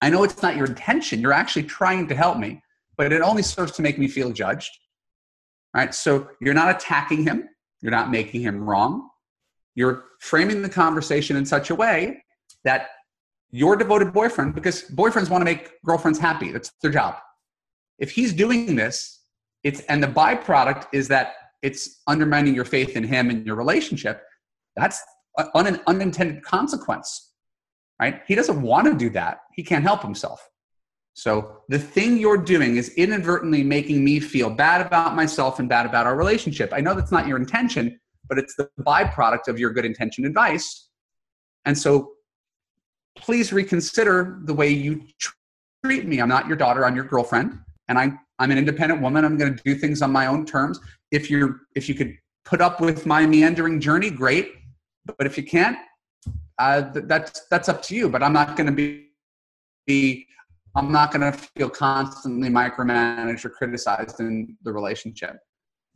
[0.00, 1.20] I know it's not your intention.
[1.20, 2.62] You're actually trying to help me,
[2.96, 4.70] but it only serves to make me feel judged.
[5.74, 5.94] Right?
[5.94, 7.48] So you're not attacking him.
[7.80, 9.08] You're not making him wrong.
[9.74, 12.24] You're framing the conversation in such a way
[12.64, 12.88] that
[13.50, 16.52] your devoted boyfriend, because boyfriends want to make girlfriends happy.
[16.52, 17.16] That's their job
[17.98, 19.22] if he's doing this,
[19.64, 24.22] it's and the byproduct is that it's undermining your faith in him and your relationship.
[24.76, 25.00] That's
[25.54, 27.27] an unintended consequence,
[28.00, 28.22] right?
[28.26, 29.40] He doesn't want to do that.
[29.54, 30.48] He can't help himself.
[31.14, 35.84] So the thing you're doing is inadvertently making me feel bad about myself and bad
[35.84, 36.72] about our relationship.
[36.72, 40.88] I know that's not your intention, but it's the byproduct of your good intention advice.
[41.64, 42.12] And so
[43.16, 45.02] please reconsider the way you
[45.84, 46.20] treat me.
[46.20, 47.58] I'm not your daughter, I'm your girlfriend
[47.88, 49.24] and I, I'm an independent woman.
[49.24, 50.78] I'm going to do things on my own terms.
[51.10, 54.52] If you're, if you could put up with my meandering journey, great.
[55.04, 55.78] But if you can't,
[56.58, 58.08] uh, that's that's up to you.
[58.08, 59.08] But I'm not going to be,
[59.86, 60.26] be
[60.74, 65.38] I'm not going to feel constantly micromanaged or criticized in the relationship.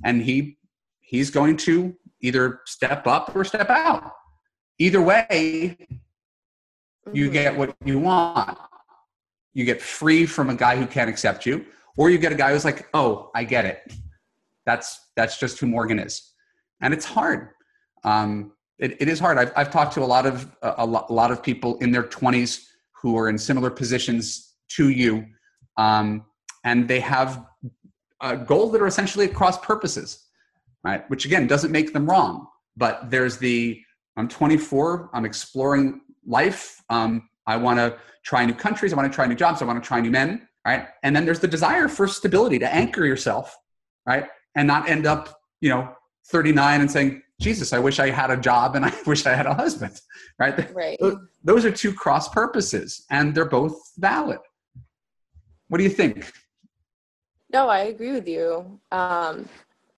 [0.04, 0.58] And he
[1.00, 4.12] he's going to either step up or step out.
[4.78, 5.76] Either way,
[7.12, 7.32] you mm-hmm.
[7.32, 8.58] get what you want.
[9.54, 12.52] You get free from a guy who can't accept you, or you get a guy
[12.52, 13.92] who's like oh i get it
[14.66, 16.32] that's that's just who morgan is
[16.80, 17.50] and it's hard
[18.04, 21.42] um, it, it is hard I've, I've talked to a lot of a, lot, of
[21.42, 22.66] people in their 20s
[23.00, 25.24] who are in similar positions to you
[25.76, 26.24] um,
[26.64, 27.44] and they have
[28.20, 30.26] uh, goals that are essentially cross purposes
[30.84, 33.80] right which again doesn't make them wrong but there's the
[34.16, 39.14] i'm 24 i'm exploring life um, i want to try new countries i want to
[39.14, 40.88] try new jobs i want to try new men right?
[41.02, 43.56] And then there's the desire for stability to anchor yourself,
[44.06, 44.28] right?
[44.54, 45.94] And not end up, you know,
[46.28, 49.46] 39 and saying, Jesus, I wish I had a job and I wish I had
[49.46, 50.00] a husband,
[50.38, 50.74] right?
[50.74, 50.98] Right.
[51.42, 54.38] Those are two cross purposes and they're both valid.
[55.68, 56.32] What do you think?
[57.52, 58.80] No, I agree with you.
[58.90, 59.48] Um,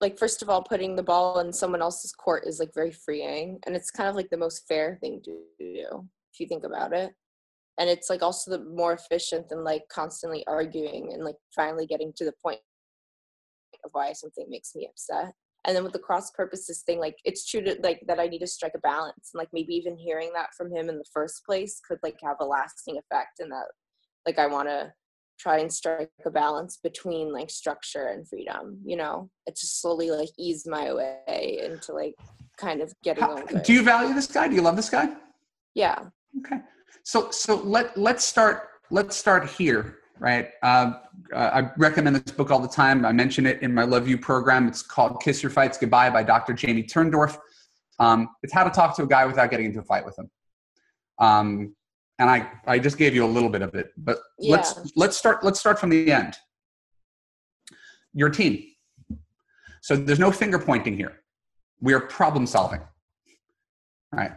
[0.01, 3.59] like first of all putting the ball in someone else's court is like very freeing
[3.65, 6.93] and it's kind of like the most fair thing to do if you think about
[6.93, 7.13] it
[7.77, 12.13] and it's like also the more efficient than like constantly arguing and like finally getting
[12.15, 12.59] to the point
[13.83, 15.33] of why something makes me upset
[15.65, 18.39] and then with the cross purposes thing like it's true to like that i need
[18.39, 21.45] to strike a balance and like maybe even hearing that from him in the first
[21.45, 23.65] place could like have a lasting effect and that
[24.25, 24.91] like i want to
[25.37, 30.09] try and strike a balance between like structure and freedom you know it's just slowly
[30.09, 32.15] like ease my way into like
[32.57, 34.47] kind of getting How, over do you value this guy?
[34.47, 35.09] Do you love this guy?
[35.73, 36.05] yeah
[36.39, 36.57] Okay.
[37.03, 40.49] So so let let's start let's start here, right?
[40.63, 40.93] Uh,
[41.35, 43.05] I recommend this book all the time.
[43.05, 44.67] I mention it in my Love U program.
[44.67, 46.53] It's called Kiss Your Fights Goodbye by Dr.
[46.53, 47.37] Jamie Turndorf.
[47.99, 50.29] Um, it's how to talk to a guy without getting into a fight with him.
[51.19, 51.75] Um,
[52.19, 54.55] and I I just gave you a little bit of it, but Yeah.
[54.55, 56.35] let's let's start let's start from the end.
[58.13, 58.63] Your team.
[59.81, 61.21] So there's no finger pointing here.
[61.81, 62.81] We are problem solving.
[64.11, 64.31] Right?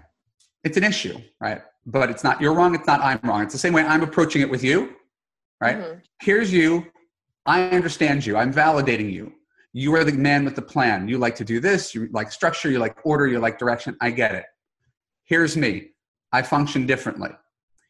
[0.65, 1.63] It's an issue, right?
[1.87, 3.43] But it's not you're wrong, it's not I'm wrong.
[3.43, 4.95] It's the same way I'm approaching it with you,
[5.61, 5.79] right?
[5.79, 6.03] Mhm.
[6.21, 6.87] Here's you.
[7.47, 8.37] I understand you.
[8.37, 9.33] I'm validating you.
[9.73, 11.09] You are the man with the plan.
[11.09, 11.95] You like to do this.
[11.95, 12.71] You like structure.
[12.71, 13.27] You like order.
[13.27, 13.97] You like direction.
[14.01, 14.47] I get it.
[15.25, 15.91] Here's me.
[16.33, 17.31] I function differently.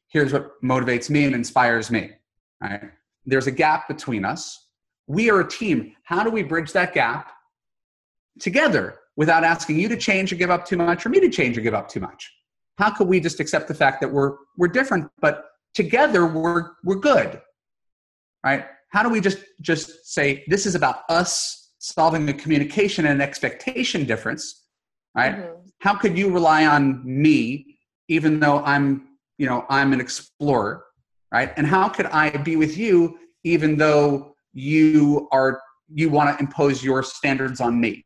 [0.08, 2.12] Here's what motivates me and inspires me.
[2.60, 2.90] Right?
[3.26, 4.68] There's a gap between us.
[5.06, 5.94] We are a team.
[6.04, 7.30] How do we bridge that gap
[8.38, 11.56] together without asking you to change or give up too much or me to change
[11.58, 12.32] or give up too much?
[12.78, 16.96] How could we just accept the fact that we're we're different, but together we're we're
[17.00, 17.40] good?
[18.44, 18.64] Right?
[18.90, 24.04] How do we just just say this is about us solving a communication and expectation
[24.04, 24.64] difference?
[25.16, 25.36] Right?
[25.36, 25.54] Mhm.
[25.80, 27.76] how could you rely on me
[28.08, 30.84] even though i'm you know i'm an explorer
[31.32, 35.60] right and how could i be with you even though you are
[35.92, 38.04] you want to impose your standards on me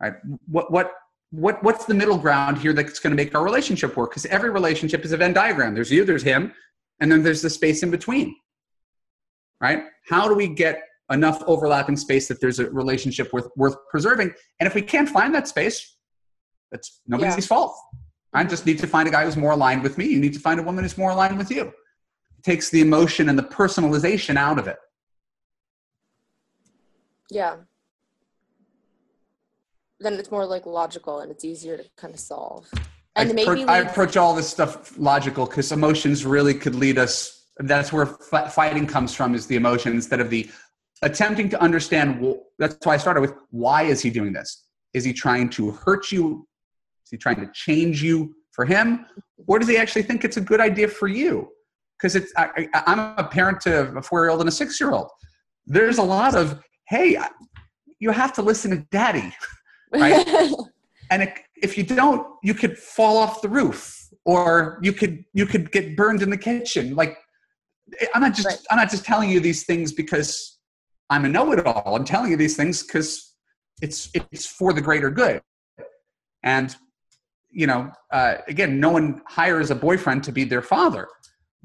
[0.00, 0.14] right
[0.46, 0.92] what what
[1.30, 4.50] what what's the middle ground here that's going to make our relationship work because every
[4.50, 6.52] relationship is a venn diagram there's you there's him
[7.00, 8.34] and then there's the space in between
[9.64, 9.80] right
[10.12, 10.76] how do we get
[11.10, 15.34] enough overlapping space that there's a relationship worth worth preserving and if we can't find
[15.34, 15.78] that space
[16.70, 17.52] that's nobody's Yeah.
[17.52, 17.74] fault.
[18.32, 18.50] I mm-hmm.
[18.50, 20.06] just need to find a guy who's more aligned with me.
[20.06, 21.62] You need to find a woman who's more aligned with you.
[22.38, 24.78] It takes the emotion and the personalization out of it.
[27.30, 27.56] yeah
[30.00, 32.68] then it's more like logical and it's easier to kind of solve
[33.16, 36.98] and I, maybe appro- I approach all this stuff logical because emotions really could lead
[36.98, 37.43] us.
[37.58, 40.50] That's where fi- fighting comes from is the emotion instead of the
[41.02, 42.24] attempting to understand.
[42.24, 44.64] wh- That's why I started with why is he doing this?
[44.92, 46.46] Is he trying to hurt you?
[47.04, 49.06] Is he trying to change you for him?
[49.46, 51.48] Or does he actually think it's a good idea for you?
[51.98, 54.92] Because it's I, I'm a parent to a four year old and a six year
[54.92, 55.10] old.
[55.66, 57.16] There's a lot of hey,
[57.98, 59.32] you have to listen to daddy
[59.92, 60.26] right?
[61.10, 65.46] and it, if you don't you could fall off the roof or you could you
[65.46, 67.16] could get burned in the kitchen like
[68.14, 68.58] i'm not just Right.
[68.70, 70.58] i'm not just telling you these things because
[71.10, 73.34] i'm a know-it-all i'm telling you these things because
[73.82, 75.40] it's it's for the greater good
[76.42, 76.76] and
[77.50, 81.06] you know uh, again no one hires a boyfriend to be their father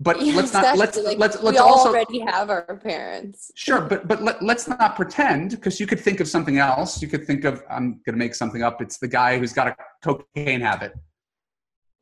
[0.01, 0.97] but Yeah, let's not let's.
[0.97, 4.95] Like, let's let's we also already have our parents Sure, but but let, let's not
[4.95, 7.01] pretend because you could think of something else.
[7.01, 8.81] You could think of I'm going to make something up.
[8.81, 10.93] It's the guy who's got a cocaine habit,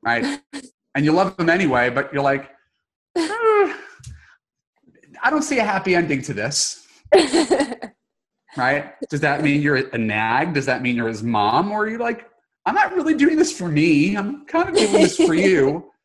[0.04, 0.40] right?
[0.96, 2.57] and you love him anyway, but you're like, "Hmm,
[3.18, 3.74] Eh,
[5.24, 6.86] I don't see a happy ending to this,
[8.56, 8.94] right?
[9.10, 10.54] Does that mean you're a nag?
[10.54, 12.28] Does that mean you're his mom, or are you like,
[12.66, 14.16] I'm not really doing this for me.
[14.16, 15.86] I'm kind of doing this for you.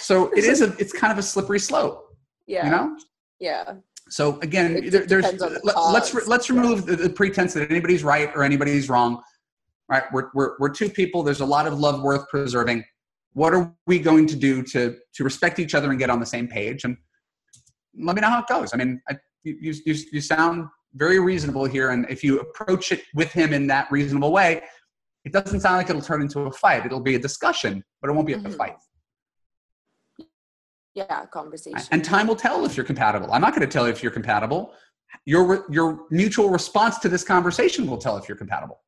[0.00, 2.14] So it is a it's kind of a slippery slope,
[2.46, 2.96] yeah you know.
[3.40, 3.72] yeah
[4.10, 6.28] So again, there, there's the let, us cause.
[6.28, 9.22] let's remove the, the pretense that anybody's right or anybody's wrong.
[9.88, 10.02] Right?
[10.12, 11.22] We're, we're we're two people.
[11.22, 12.84] There's a lot of love worth preserving.
[13.34, 16.26] What are we going to do to to respect each other and get on the
[16.26, 16.84] same page?
[16.84, 16.96] And
[17.98, 18.70] let me know how it goes.
[18.72, 23.02] I mean, I, you, you you sound very reasonable here, and if you approach it
[23.14, 24.62] with him in that reasonable way,
[25.24, 26.86] it doesn't sound like it'll turn into a fight.
[26.86, 28.56] It'll be a discussion, but it won't be a Mhm.
[28.56, 28.76] fight.
[30.94, 33.32] yeah conversation And time will tell if you're compatible.
[33.32, 34.72] I'm not going to tell you if you're compatible.
[35.26, 38.78] Your your mutual response to this conversation will tell if you're compatible.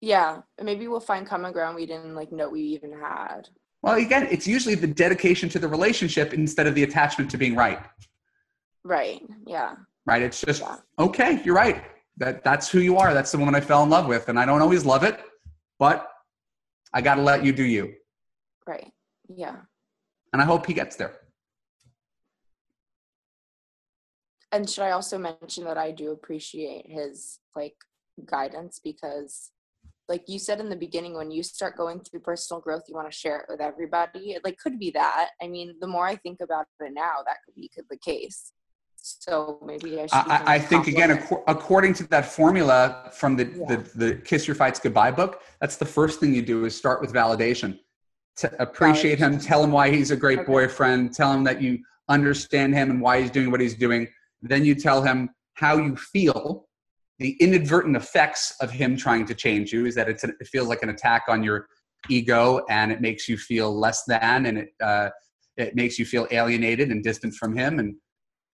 [0.00, 3.42] yeah maybe we'll find common ground we didn't like know we even had
[3.82, 7.54] Well, again, it's usually the dedication to the relationship instead of the attachment to being
[7.56, 7.80] right.
[8.84, 9.74] right yeah
[10.06, 10.22] Right?
[10.22, 10.76] It's just Yeah.
[10.98, 11.40] okay.
[11.44, 11.84] You're right.
[12.16, 13.14] That that's who you are.
[13.14, 15.20] That's the woman I fell in love with, and I don't always love it,
[15.78, 16.08] but
[16.92, 17.94] I got to let you do you.
[18.66, 18.90] right
[19.28, 19.56] yeah
[20.32, 21.14] And I hope he gets there.
[24.54, 27.76] and should i also mention that i do appreciate his like
[28.26, 29.51] guidance because
[30.12, 33.10] like you said in the beginning when you start going through personal growth you want
[33.10, 36.14] to share it with everybody it like could be that i mean the more i
[36.16, 38.52] think about it now that could be could the case
[38.96, 43.46] so maybe i should I, I think again, ac- according to that formula from the,
[43.46, 43.66] yeah.
[43.70, 47.00] the the Kiss Your Fights Goodbye book, that's the first thing you do is start
[47.00, 47.80] with validation.
[48.36, 49.32] To appreciate validation.
[49.34, 50.46] him, tell him why he's a great okay.
[50.46, 54.06] boyfriend, tell him that you understand him and why he's doing what he's doing.
[54.40, 56.66] Then you tell him how you feel.
[57.22, 60.82] The inadvertent effects of him trying to change you is that it's it feels like
[60.82, 61.68] an attack on your
[62.10, 65.10] ego, and it makes you feel less than, and it uh,
[65.56, 67.94] it makes you feel alienated and distant from him, and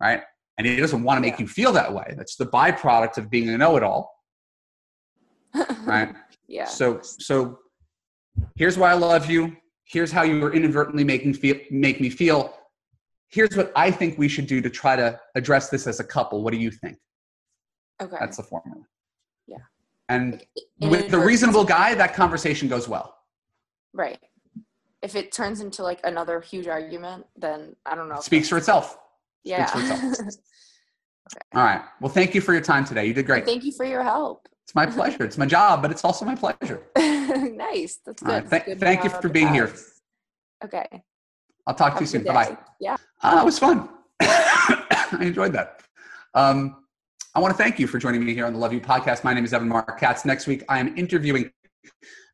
[0.01, 0.21] right?
[0.59, 1.41] And he doesn't want to make yeah.
[1.41, 2.13] you feel that way.
[2.15, 4.13] That's the byproduct of being a know-it-all.
[5.85, 6.15] Right?
[6.47, 6.67] Yeah.
[6.67, 7.59] So so
[8.57, 9.57] here's why i love you.
[9.85, 12.55] Here's how you were inadvertently making feel make me feel.
[13.31, 16.43] Here's what i think we should do to try to address this as a couple.
[16.43, 16.99] What do you think
[18.01, 18.83] okay that's the formula
[19.47, 19.57] yeah
[20.09, 20.45] and
[20.81, 23.17] with the reasonable guy that conversation goes well
[23.93, 24.19] right
[25.03, 28.59] if it turns into like another huge argument then i don't know it speaks for
[28.59, 28.99] itself
[29.45, 29.71] yeah.
[29.75, 30.31] okay.
[31.55, 31.83] All right.
[32.01, 33.07] Well, thank you for your time today.
[33.07, 33.45] You did great.
[33.45, 34.49] Thank you for your help.
[34.65, 35.25] It's my pleasure.
[35.25, 36.83] It's my job, but it's also my pleasure.
[36.99, 38.01] nice.
[38.05, 38.29] That's good.
[38.31, 38.51] Right.
[38.51, 39.73] Th- good thank you for being here.
[40.63, 40.87] Okay.
[41.67, 42.25] I'll talk Have to you soon.
[42.25, 42.59] Bye bye.
[42.81, 42.97] Yeah.
[43.23, 43.89] Uh, it was fun.
[44.21, 45.83] I enjoyed that.
[46.35, 46.85] Um,
[47.35, 49.23] I want to thank you for joining me here on the Love U podcast.
[49.23, 50.25] My name is Evan Marc Katz.
[50.25, 51.51] Next week, I am interviewing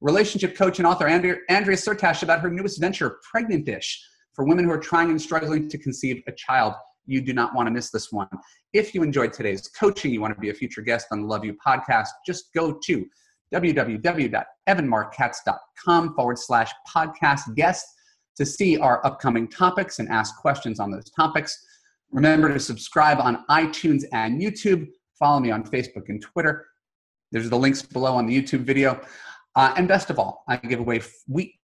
[0.00, 4.00] relationship coach and author Andrea, Andrea Syrtash about her newest venture, Pregnant-ish,
[4.34, 6.74] for women who are trying and struggling to conceive a child.
[7.06, 8.28] You do not want to miss this one.
[8.72, 11.44] If you enjoyed today's coaching, you want to be a future guest on the Love
[11.44, 13.04] U podcast, just go to
[13.52, 17.84] www.evanmarckatz.com forward slash podcast guest
[18.36, 21.66] to see our upcoming topics and ask questions on those topics.
[22.14, 24.86] Remember to subscribe on iTunes and YouTube.
[25.18, 26.64] Follow me on Facebook and Twitter.
[27.32, 29.00] There's the links below on the YouTube video.
[29.56, 31.54] Uh, and best of all, I give away free,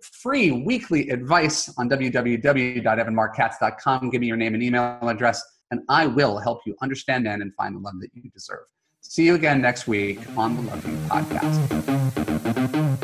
[0.00, 4.10] free weekly advice on www.evanmarckatz.com.
[4.10, 5.42] Give me your name and email address,
[5.72, 8.66] and I will help you understand and find the love that you deserve.
[9.00, 12.98] See you again next week on the Love U Podcast.